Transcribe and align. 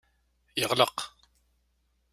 Yeɣleq. 0.59 0.97